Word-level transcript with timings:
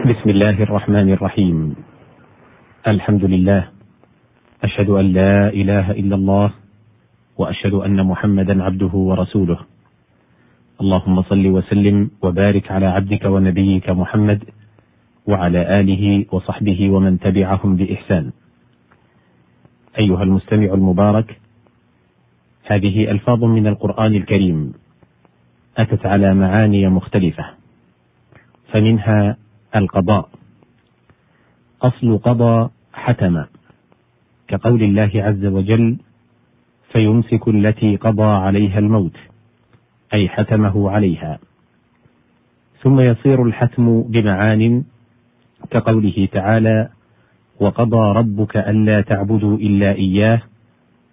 بسم 0.00 0.30
الله 0.30 0.62
الرحمن 0.62 1.12
الرحيم. 1.12 1.76
الحمد 2.88 3.24
لله. 3.24 3.68
أشهد 4.64 4.88
أن 4.88 5.06
لا 5.12 5.48
إله 5.52 5.90
إلا 5.90 6.16
الله 6.16 6.50
وأشهد 7.36 7.74
أن 7.74 8.06
محمدا 8.06 8.64
عبده 8.64 8.94
ورسوله. 8.94 9.58
اللهم 10.80 11.22
صل 11.22 11.46
وسلم 11.46 12.10
وبارك 12.22 12.70
على 12.72 12.86
عبدك 12.86 13.24
ونبيك 13.24 13.90
محمد 13.90 14.40
وعلى 15.26 15.80
آله 15.80 16.24
وصحبه 16.32 16.90
ومن 16.90 17.20
تبعهم 17.20 17.76
بإحسان. 17.76 18.32
أيها 19.98 20.22
المستمع 20.22 20.74
المبارك 20.74 21.40
هذه 22.64 23.10
ألفاظ 23.10 23.44
من 23.44 23.66
القرآن 23.66 24.14
الكريم. 24.14 24.72
أتت 25.76 26.06
على 26.06 26.34
معاني 26.34 26.88
مختلفة. 26.88 27.44
فمنها 28.72 29.36
القضاء. 29.76 30.28
أصل 31.82 32.18
قضى 32.18 32.70
حتم. 32.92 33.44
كقول 34.48 34.82
الله 34.82 35.10
عز 35.14 35.44
وجل 35.46 35.96
فيمسك 36.92 37.48
التي 37.48 37.96
قضى 37.96 38.22
عليها 38.22 38.78
الموت 38.78 39.16
أي 40.14 40.28
حتمه 40.28 40.90
عليها. 40.90 41.38
ثم 42.82 43.00
يصير 43.00 43.42
الحتم 43.42 44.02
بمعان 44.02 44.84
كقوله 45.70 46.28
تعالى 46.32 46.88
وقضى 47.60 48.12
ربك 48.18 48.56
ألا 48.56 49.00
تعبدوا 49.00 49.56
إلا 49.56 49.92
إياه 49.92 50.42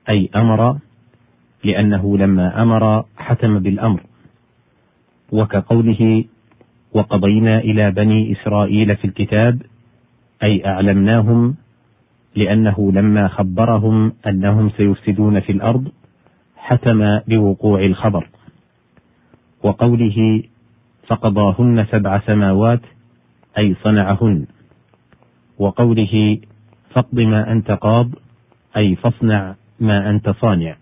أي 0.10 0.30
أمر 0.35 0.77
لأنه 1.63 2.18
لما 2.18 2.62
أمر 2.62 3.05
حتم 3.18 3.60
بالأمر. 3.60 4.02
وكقوله 5.32 6.26
وقضينا 6.94 7.59
إلى 7.59 7.91
بني 7.91 8.32
إسرائيل 8.32 8.96
في 8.96 9.05
الكتاب 9.05 9.62
أي 10.44 10.66
أعلمناهم 10.66 11.55
لأنه 12.35 12.91
لما 12.91 13.27
خبرهم 13.27 14.13
أنهم 14.27 14.70
سيفسدون 14.70 15.40
في 15.40 15.52
الأرض 15.52 15.91
حتم 16.58 17.20
بوقوع 17.27 17.80
الخبر. 17.85 18.27
وقوله 19.63 20.43
فقضاهن 21.08 21.85
سبع 21.91 22.20
سماوات 22.20 22.82
أي 23.58 23.76
صنعهن. 23.84 24.46
وقوله 25.60 26.38
فاقض 26.90 27.20
ما 27.20 27.52
أنت 27.52 27.71
قاض 27.71 28.10
أي 28.77 28.96
فاصنع 28.96 29.55
ما 29.80 30.10
أنت 30.10 30.30
صانع. 30.30 30.76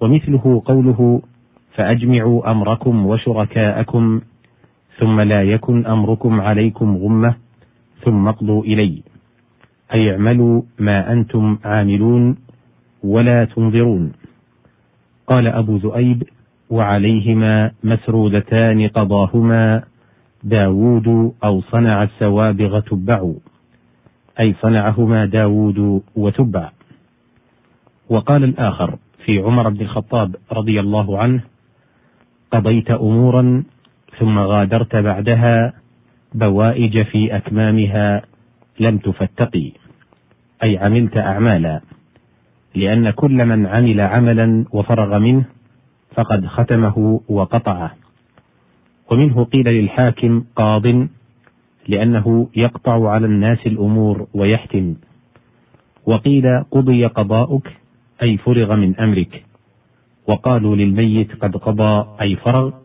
ومثله 0.00 0.62
قوله 0.64 1.22
فأجمعوا 1.74 2.50
أمركم 2.50 3.06
وشركاءكم 3.06 4.20
ثم 4.98 5.20
لا 5.20 5.42
يكن 5.42 5.86
أمركم 5.86 6.40
عليكم 6.40 6.96
غمة 6.96 7.34
ثم 8.04 8.28
اقضوا 8.28 8.64
إلي. 8.64 9.02
أي 9.94 10.12
اعملوا 10.12 10.62
ما 10.78 11.12
أنتم 11.12 11.58
عاملون 11.64 12.36
ولا 13.04 13.44
تنظرون. 13.44 14.12
قال 15.26 15.46
أبو 15.46 15.76
ذؤيب 15.76 16.22
وعليهما 16.70 17.70
مسرودتان 17.84 18.88
قضاهما 18.88 19.82
داود 20.44 21.32
أو 21.44 21.60
صنع 21.60 22.02
السوابغ 22.02 22.80
تبع 22.80 23.32
أي 24.40 24.54
صنعهما 24.60 25.26
داود 25.26 26.02
وتبع. 26.16 26.70
وقال 28.10 28.44
الآخر 28.44 28.98
في 29.24 29.38
عمر 29.38 29.68
بن 29.68 29.80
الخطاب 29.80 30.36
رضي 30.52 30.80
الله 30.80 31.18
عنه 31.18 31.40
قضيت 32.52 32.90
أمورا 32.90 33.64
ثم 34.18 34.38
غادرت 34.38 34.96
بعدها 34.96 35.72
بوائج 36.34 37.02
في 37.02 37.36
أكمامها 37.36 38.22
لم 38.80 38.98
تفتقي. 38.98 39.72
أي 40.62 40.78
عملت 40.78 41.16
أعمالا. 41.16 41.80
لأن 42.74 43.10
كل 43.10 43.44
من 43.44 43.66
عمل 43.66 44.00
عملا 44.00 44.64
وفرغ 44.72 45.18
منه 45.18 45.44
فقد 46.14 46.46
ختمه 46.46 47.20
وقطعه. 47.28 47.94
ومنه 49.10 49.44
قيل 49.44 49.68
للحاكم 49.68 50.44
قاض 50.56 50.86
لأنه 51.88 52.48
يقطع 52.56 53.10
على 53.10 53.26
الناس 53.26 53.66
الأمور 53.66 54.26
ويحتم. 54.34 54.94
وقيل 56.06 56.64
قضي 56.70 57.06
قضاؤك 57.06 57.72
أي 58.22 58.36
فرغ 58.36 58.74
من 58.74 58.96
أمرك. 58.96 59.44
وقالوا 60.28 60.76
للميت 60.76 61.42
قد 61.42 61.56
قضى 61.56 62.06
أي 62.20 62.36
فرغ. 62.36 62.83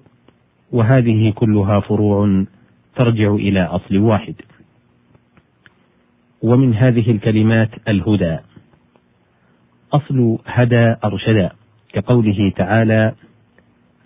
وهذه 0.72 1.32
كلها 1.32 1.80
فروع 1.80 2.46
ترجع 2.96 3.34
إلى 3.34 3.64
أصل 3.64 3.98
واحد. 3.98 4.36
ومن 6.42 6.74
هذه 6.74 7.12
الكلمات 7.12 7.70
الهدى. 7.88 8.38
أصل 9.94 10.38
هدى 10.46 10.96
أرشدا 11.04 11.52
كقوله 11.94 12.54
تعالى 12.56 13.14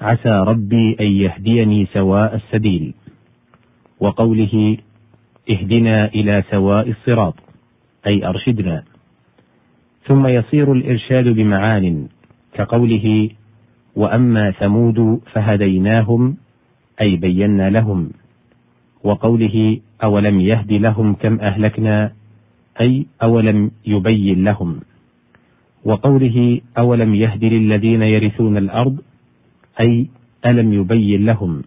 عسى 0.01 0.29
ربي 0.29 0.97
أن 0.99 1.05
يهديني 1.05 1.85
سواء 1.85 2.35
السبيل 2.35 2.93
وقوله 3.99 4.77
اهدنا 5.49 6.05
إلى 6.05 6.43
سواء 6.51 6.89
الصراط 6.89 7.35
أي 8.07 8.25
أرشدنا. 8.27 8.83
ثم 10.05 10.27
يصير 10.27 10.71
الإرشاد 10.73 11.27
بمعان 11.27 12.07
كقوله 12.53 13.29
وأما 13.95 14.51
ثمود 14.51 15.21
فهديناهم 15.33 16.37
أي 17.01 17.15
بينا 17.15 17.69
لهم 17.69 18.09
وقوله 19.03 19.79
أولم 20.03 20.41
يهد 20.41 20.73
لهم 20.73 21.13
كم 21.13 21.39
أهلكنا 21.39 22.11
أي 22.81 23.05
أولم 23.23 23.71
يبين 23.85 24.43
لهم. 24.43 24.79
وقوله 25.85 26.61
أولم 26.77 27.15
يهد 27.15 27.43
للذين 27.43 28.01
يرثون 28.01 28.57
الأرض 28.57 28.97
أي 29.79 30.07
ألم 30.45 30.73
يبين 30.73 31.25
لهم. 31.25 31.63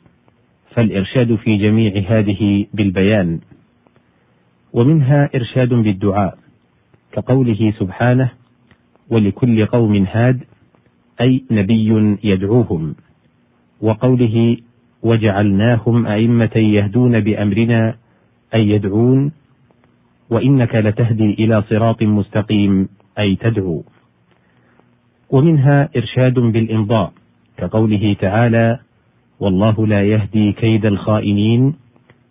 فالإرشاد 0.71 1.35
في 1.35 1.57
جميع 1.57 1.93
هذه 2.09 2.67
بالبيان. 2.75 3.41
ومنها 4.73 5.31
إرشاد 5.35 5.69
بالدعاء 5.69 6.39
كقوله 7.13 7.73
سبحانه 7.79 8.31
ولكل 9.11 9.67
قوم 9.67 10.07
هاد 10.13 10.41
أي 11.21 11.45
نبي 11.51 12.19
يدعوهم. 12.25 12.95
وقوله 13.81 14.57
وجعلناهم 15.07 16.07
أئمة 16.07 16.57
يهدون 16.57 17.21
بأمرنا 17.21 17.95
أي 18.55 18.69
يدعون 18.69 19.33
وإنك 20.31 20.75
لتهدي 20.75 21.31
إلى 21.35 21.63
صراط 21.63 22.03
مستقيم 22.03 22.89
أي 23.19 23.37
تدعو. 23.37 23.85
ومنها 25.31 25.89
إرشاد 25.97 26.35
بالإمضاء 26.35 27.13
كقوله 27.57 28.17
تعالى 28.21 28.79
والله 29.41 29.87
لا 29.87 30.03
يهدي 30.03 30.53
كيد 30.53 30.87
الخائنين 30.87 31.75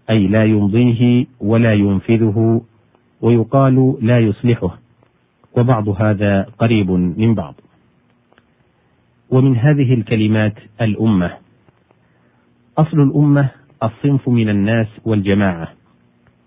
أي 0.10 0.28
لا 0.28 0.46
يمضيه 0.46 1.26
ولا 1.40 1.74
ينفذه 1.74 2.62
ويقال 3.22 3.98
لا 4.02 4.20
يصلحه. 4.20 4.80
وبعض 5.58 5.90
هذا 5.90 6.48
قريب 6.60 6.92
من 6.92 7.36
بعض. 7.36 7.56
ومن 9.30 9.58
هذه 9.58 9.94
الكلمات 9.94 10.54
الأمة 10.82 11.45
أصل 12.78 13.00
الأمة 13.02 13.50
الصنف 13.84 14.30
من 14.30 14.50
الناس 14.50 14.88
والجماعة. 15.06 15.68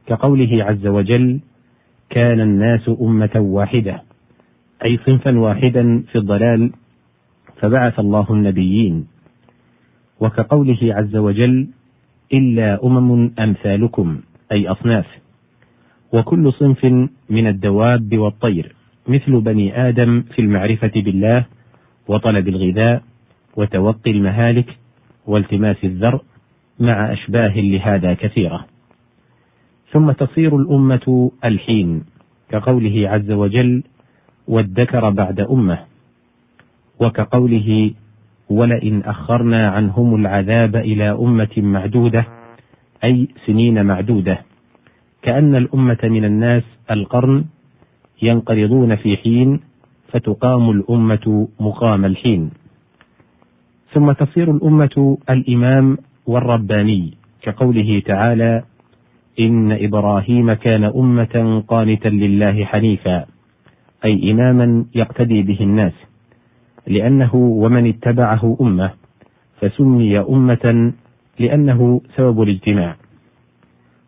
كقوله 0.07 0.65
عز 0.65 0.87
وجل 0.87 1.41
كان 2.11 2.41
الناس 2.41 2.91
أمة 3.01 3.31
واحدة 3.37 4.03
أي 4.85 4.99
صنفا 5.07 5.39
واحدا 5.39 6.03
في 6.13 6.19
الضلال 6.19 6.73
فبعث 7.61 7.99
الله 8.01 8.27
النبيين. 8.31 9.07
وكقوله 10.21 10.79
عز 10.83 11.17
وجل 11.17 11.69
إلا 12.33 12.85
أمم 12.85 13.31
أمثالكم 13.39 14.21
أي 14.53 14.69
أصناف. 14.69 15.07
وكل 16.13 16.53
صنف 16.53 16.85
من 17.31 17.47
الدواب 17.47 18.19
والطير 18.19 18.75
مثل 19.09 19.41
بني 19.41 19.89
آدم 19.89 20.23
في 20.23 20.39
المعرفة 20.43 20.93
بالله 20.97 21.45
وطلب 22.09 22.49
الغذاء 22.49 23.03
وتوقي 23.57 24.11
المهالك 24.11 24.77
والتماس 25.29 25.77
الذرء 25.85 26.21
مع 26.81 27.13
أشباه 27.13 27.61
لهذا 27.61 28.15
كثيرة. 28.15 28.67
ثم 29.93 30.13
تصير 30.13 30.57
الأمة 30.57 31.31
الحين 31.45 32.05
كقوله 32.49 33.09
عز 33.09 33.31
وجل 33.31 33.83
والذكر 34.49 35.11
بعد 35.11 35.41
أمة 35.41 35.79
وكقوله 37.01 37.91
ولئن 38.51 39.03
أخرنا 39.03 39.69
عنهم 39.69 40.15
العذاب 40.15 40.77
إلى 40.77 41.11
أمة 41.11 41.55
معدودة 41.57 42.25
أي 43.05 43.29
سنين 43.47 43.87
معدودة. 43.87 44.39
كأن 45.23 45.55
الأمة 45.55 45.99
من 46.03 46.25
الناس 46.25 46.63
القرن 46.91 47.45
ينقرضون 48.23 48.97
في 48.97 49.17
حين 49.17 49.61
فتقام 50.13 50.71
الأمة 50.71 51.49
مقام 51.61 52.05
الحين. 52.05 52.51
ثم 53.93 54.13
تصير 54.13 54.51
الأمة 54.51 55.19
الإمام 55.31 55.99
والرباني 56.27 57.15
كقوله 57.43 58.03
تعالى 58.07 58.63
إن 59.41 59.73
إبراهيم 59.73 60.53
كان 60.53 60.85
أمة 60.85 61.65
قانتا 61.69 62.09
لله 62.09 62.65
حنيفا 62.65 63.27
أي 64.05 64.33
إماما 64.33 64.85
يقتدي 64.95 65.43
به 65.43 65.59
الناس 65.61 65.93
لأنه 66.87 67.35
ومن 67.35 67.87
اتبعه 67.89 68.57
أمة 68.61 68.91
فسمي 69.61 70.19
أمة 70.19 70.93
لأنه 71.39 72.01
سبب 72.17 72.43
الاجتماع. 72.43 72.97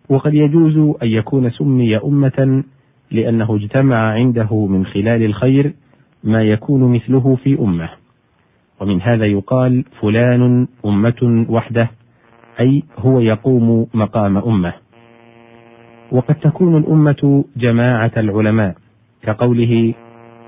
وقد 0.09 0.35
يجوز 0.35 0.76
أن 1.03 1.09
يكون 1.09 1.50
سمي 1.50 1.97
أمة 1.97 2.65
لأنه 3.11 3.56
اجتمع 3.56 3.97
عنده 3.97 4.67
من 4.67 4.87
خلال 4.87 5.23
الخير 5.23 5.73
ما 6.25 6.43
يكون 6.43 6.93
مثله 6.93 7.37
في 7.44 7.59
أمة. 7.59 8.00
ومن 8.81 9.03
هذا 9.03 9.27
يقال 9.27 9.85
فلان 10.00 10.69
أمة 10.85 11.47
وحده 11.49 11.91
أي 12.61 12.82
هو 12.99 13.21
يقوم 13.21 13.87
مقام 13.94 14.37
أمة. 14.38 14.73
وقد 16.12 16.35
تكون 16.35 16.77
الأمة 16.77 17.44
جماعة 17.56 18.12
العلماء 18.17 18.75
كقوله 19.23 19.94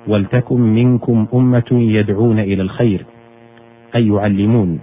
ولتكن 0.08 0.61
منكم 0.61 1.26
أمة 1.34 1.64
يدعون 1.73 2.38
إلى 2.38 2.62
الخير 2.62 3.05
أي 3.94 4.08
يعلمون. 4.08 4.81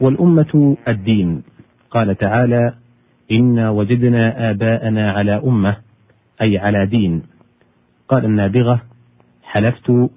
والأمة 0.00 0.76
الدين 0.88 1.42
قال 1.90 2.16
تعالى 2.16 2.74
إنا 3.32 3.70
وجدنا 3.70 4.50
آباءنا 4.50 5.12
على 5.12 5.42
أمة 5.44 5.76
أي 6.42 6.58
على 6.58 6.86
دين 6.86 7.22
قال 8.08 8.24
النابغة 8.24 8.80
حلفت 9.42 10.10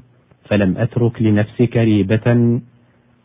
فلم 0.51 0.77
أترك 0.77 1.21
لنفسك 1.21 1.77
ريبة 1.77 2.59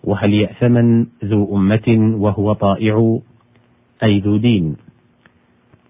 وهل 0.04 0.34
يأثمن 0.34 1.06
ذو 1.24 1.56
أمة 1.56 2.16
وهو 2.22 2.52
طائع 2.52 3.18
أي 4.02 4.18
ذو 4.18 4.36
دين؟ 4.36 4.76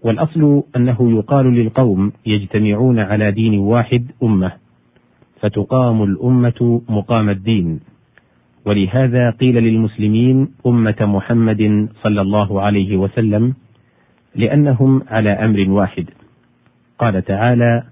والأصل 0.01 0.63
أنه 0.75 0.97
يقال 1.17 1.45
للقوم 1.45 2.11
يجتمعون 2.25 2.99
على 2.99 3.31
دين 3.31 3.59
واحد 3.59 4.11
أمة 4.23 4.51
فتقام 5.41 6.03
الأمة 6.03 6.81
مقام 6.89 7.29
الدين. 7.29 7.79
ولهذا 8.65 9.29
قيل 9.29 9.55
للمسلمين 9.55 10.47
أمة 10.67 10.97
محمد 11.01 11.89
صلى 12.03 12.21
الله 12.21 12.61
عليه 12.61 12.97
وسلم 12.97 13.53
لأنهم 14.35 15.01
على 15.07 15.29
أمر 15.29 15.69
واحد. 15.69 16.09
قال 16.99 17.25
تعالى 17.25 17.83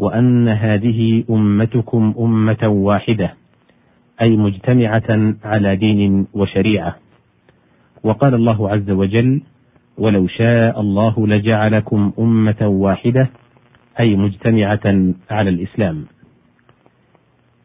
وأن 0.00 0.48
هذه 0.48 1.24
أمتكم 1.30 2.14
أمة 2.18 2.68
واحدة 2.68 3.34
أي 4.22 4.36
مجتمعة 4.36 5.34
على 5.44 5.76
دين 5.76 6.26
وشريعة. 6.32 6.96
وقال 8.02 8.34
الله 8.34 8.70
عز 8.70 8.90
وجل 8.90 9.42
ولو 9.98 10.26
شاء 10.26 10.80
الله 10.80 11.26
لجعلكم 11.26 12.12
أمة 12.18 12.56
واحدة 12.62 13.30
أي 14.00 14.16
مجتمعة 14.16 15.14
على 15.30 15.50
الإسلام. 15.50 16.04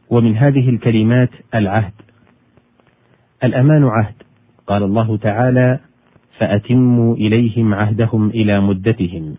ومن 0.09 0.37
هذه 0.37 0.69
الكلمات 0.69 1.31
العهد. 1.55 1.93
الأمان 3.43 3.83
عهد 3.83 4.15
قال 4.67 4.83
الله 4.83 5.17
تعالى 5.17 5.79
فأتموا 6.37 7.15
إليهم 7.15 7.73
عهدهم 7.73 8.29
إلى 8.29 8.61
مدتهم. 8.61 9.35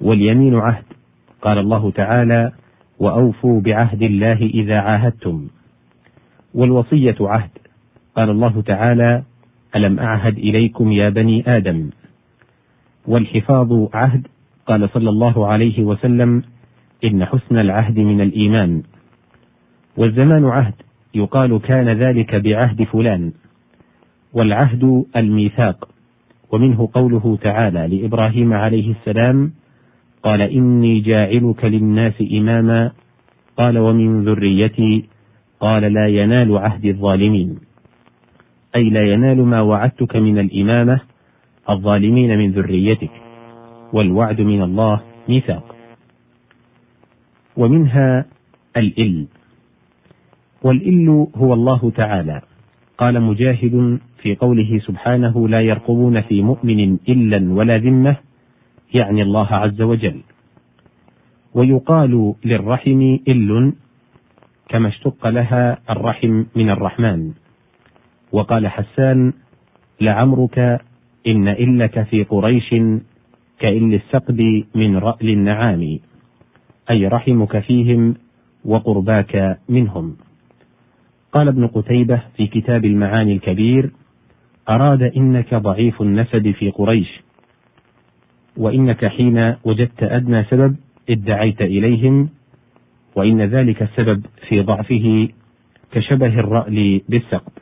واليمين 0.00 0.54
عهد 0.54 0.84
قال 1.42 1.58
الله 1.58 1.90
تعالى 1.90 2.52
وأوفوا 2.98 3.60
بعهد 3.60 4.02
الله 4.02 4.32
إذا 4.32 4.78
عاهدتم. 4.78 5.48
والوصية 6.54 7.16
عهد. 7.20 7.50
قال 8.16 8.30
الله 8.30 8.62
تعالى 8.62 9.22
ألم 9.76 10.00
أعهد 10.00 10.38
إليكم 10.38 10.92
يا 10.92 11.08
بني 11.08 11.56
آدم؟ 11.56 11.90
والحفاظ 13.06 13.88
عهد. 13.94 14.26
قال 14.66 14.90
صلى 14.90 15.10
الله 15.10 15.46
عليه 15.46 15.82
وسلم 15.82 16.42
إن 17.04 17.24
حسن 17.24 17.58
العهد 17.58 17.98
من 17.98 18.20
الإيمان. 18.20 18.82
والزمان 19.96 20.44
عهد. 20.44 20.74
يقال 21.14 21.60
كان 21.60 21.88
ذلك 21.88 22.34
بعهد 22.34 22.82
فلان. 22.82 23.32
والعهد 24.32 25.04
الميثاق. 25.16 25.88
ومنه 26.52 26.88
قوله 26.92 27.38
تعالى 27.42 27.98
لإبراهيم 27.98 28.52
عليه 28.52 28.90
السلام 28.90 29.52
قال 30.22 30.42
إني 30.42 31.00
جاعلك 31.00 31.64
للناس 31.64 32.24
إماما. 32.32 32.90
قال 33.56 33.78
ومن 33.78 34.24
ذريتي. 34.24 35.04
قال 35.60 35.82
لا 35.82 36.06
ينال 36.06 36.58
عهد 36.58 36.84
الظالمين. 36.84 37.58
أي 38.76 38.90
لا 38.90 39.12
ينال 39.12 39.44
ما 39.44 39.60
وعدتك 39.60 40.16
من 40.16 40.38
الإمامة 40.38 41.00
الظالمين 41.70 42.38
من 42.38 42.50
ذريتك. 42.50 43.10
والوعد 43.92 44.40
من 44.40 44.62
الله 44.62 45.00
ميثاق. 45.28 45.76
ومنها 47.56 48.24
الإل. 48.76 49.26
والإل 50.62 51.26
هو 51.36 51.54
الله 51.54 51.92
تعالى. 51.96 52.40
قال 52.98 53.22
مجاهد 53.22 53.98
في 54.22 54.34
قوله 54.34 54.78
سبحانه 54.78 55.48
لا 55.48 55.60
يرقبون 55.60 56.20
في 56.20 56.42
مؤمن 56.42 56.98
إلا 57.08 57.52
ولا 57.52 57.78
ذمة. 57.78 58.29
يعني 58.94 59.22
الله 59.22 59.46
عز 59.46 59.82
وجل. 59.82 60.20
ويقال 61.54 62.34
للرحم 62.44 63.18
إل 63.28 63.72
كما 64.68 64.88
اشتق 64.88 65.26
لها 65.26 65.78
الرحم 65.90 66.44
من 66.56 66.70
الرحمن. 66.70 67.32
وقال 68.32 68.68
حسان 68.68 69.32
لعمرك 70.00 70.58
إن 71.26 71.48
إلك 71.48 72.02
في 72.02 72.22
قريش 72.22 72.70
كإل 73.58 73.94
السقد 73.94 74.64
من 74.74 74.96
رأل 74.96 75.30
النعام. 75.30 75.98
أي 76.90 77.06
رحمك 77.06 77.58
فيهم 77.58 78.14
وقرباك 78.64 79.58
منهم. 79.68 80.16
قال 81.32 81.48
ابن 81.48 81.66
قتيبة 81.66 82.22
في 82.36 82.46
كتاب 82.46 82.84
المعاني 82.84 83.32
الكبير 83.32 83.90
أراد 84.68 85.02
إنك 85.02 85.54
ضعيف 85.54 86.02
النسب 86.02 86.50
في 86.50 86.70
قريش 86.70 87.20
وإنك 88.60 89.06
حين 89.06 89.54
وجدت 89.64 90.02
أدنى 90.02 90.44
سبب 90.44 90.76
ادعيت 91.10 91.62
إليهم 91.62 92.28
وإن 93.16 93.42
ذلك 93.42 93.82
السبب 93.82 94.26
في 94.48 94.60
ضعفه 94.60 95.28
كشبه 95.92 96.26
الرأل 96.26 97.00
بالسقط 97.08 97.52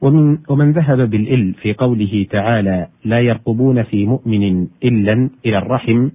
ومن, 0.00 0.38
ومن 0.48 0.72
ذهب 0.72 1.10
بالإل 1.10 1.54
في 1.54 1.72
قوله 1.72 2.26
تعالى 2.30 2.86
لا 3.04 3.20
يرقبون 3.20 3.82
في 3.82 4.06
مؤمن 4.06 4.66
إلا 4.84 5.30
إلى 5.46 5.58
الرحم 5.58 6.08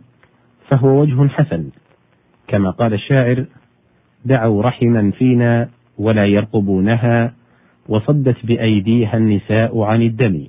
فهو 0.67 1.01
وجه 1.01 1.27
حسن. 1.27 1.69
كما 2.47 2.69
قال 2.69 2.93
الشاعر 2.93 3.45
دعوا 4.25 4.63
رحما 4.63 5.11
فينا 5.11 5.69
ولا 5.97 6.25
يرقبونها 6.25 7.33
وصدت 7.89 8.45
بأيديها 8.45 9.17
النساء 9.17 9.81
عن 9.81 10.01
الدم 10.01 10.47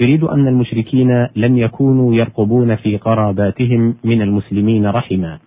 يريد 0.00 0.24
أن 0.24 0.48
المشركين 0.48 1.26
لم 1.36 1.58
يكونوا 1.58 2.14
يرقبون 2.14 2.76
في 2.76 2.96
قراباتهم 2.96 3.94
من 4.04 4.22
المسلمين 4.22 4.86
رحما. 4.86 5.38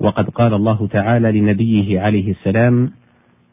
وقد 0.00 0.30
قال 0.30 0.54
الله 0.54 0.86
تعالى 0.86 1.40
لنبيه 1.40 2.00
عليه 2.00 2.30
السلام 2.30 2.90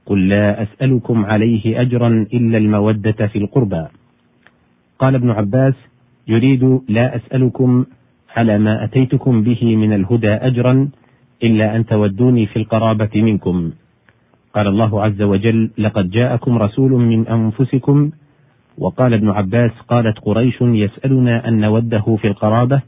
قل 0.06 0.28
لا 0.30 0.64
أسألكم 0.64 1.26
عليه 1.26 1.82
أجرا 1.82 2.26
إلا 2.34 2.58
المودة 2.58 3.28
في 3.28 3.38
القربى. 3.38 3.86
قال 5.00 5.16
ابن 5.16 5.30
عباس 5.30 5.74
يريد 6.28 6.82
لا 6.90 7.16
أسألكم 7.16 7.86
على 8.36 8.58
ما 8.58 8.84
أتيتكم 8.84 9.44
به 9.44 9.76
من 9.76 9.94
الهدى 9.94 10.32
أجرا 10.32 10.90
إلا 11.44 11.76
أن 11.76 11.86
تودوني 11.86 12.46
في 12.46 12.56
القرابة 12.60 13.10
منكم. 13.16 13.72
قال 14.54 14.68
الله 14.68 15.04
عز 15.04 15.22
وجل 15.22 15.70
لقد 15.78 16.10
جاءكم 16.10 16.58
رسول 16.58 16.92
من 16.92 17.28
أنفسكم 17.28 18.12
وقال 18.78 19.14
ابن 19.14 19.30
عباس 19.30 19.72
قالت 19.72 20.20
قريش 20.20 20.62
يسألنا 20.62 21.48
أن 21.48 21.60
نوده 21.60 22.18
في 22.22 22.28
القرابة 22.28 22.82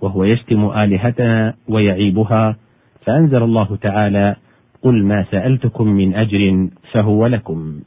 وهو 0.00 0.24
يشتم 0.24 0.70
آلهتنا 0.70 1.54
ويعيبها 1.68 2.56
فأنزل 3.04 3.42
الله 3.42 3.76
تعالى 3.76 4.36
قل 4.82 5.04
ما 5.04 5.24
سألتكم 5.30 5.88
من 5.88 6.14
أجر 6.14 6.68
فهو 6.92 7.26
لكم. 7.26 7.80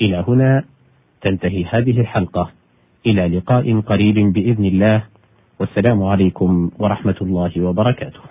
إلى 0.00 0.24
هنا 0.28 0.64
تنتهي 1.22 1.64
هذه 1.64 2.00
الحلقة. 2.00 2.50
إلى 3.06 3.28
لقاء 3.28 3.80
قريب 3.80 4.32
بإذن 4.32 4.64
الله. 4.64 5.02
والسلام 5.60 6.02
عليكم 6.02 6.70
ورحمة 6.78 7.16
الله 7.22 7.60
وبركاته. 7.60 8.26